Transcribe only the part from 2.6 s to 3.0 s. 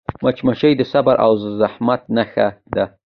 ده